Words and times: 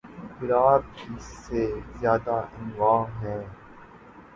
گلاب 0.37 0.81
کی 0.95 1.13
سے 1.19 1.61
زیادہ 1.99 2.35
انواع 2.53 3.01
ہیں 3.19 3.41